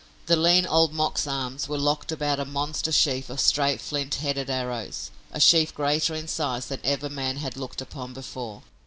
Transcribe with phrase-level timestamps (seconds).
[0.25, 4.49] The lean old Mok's arms were locked about a monster sheaf of straight flint headed
[4.49, 8.63] arrows, a sheaf greater in size than ever man had looked upon before.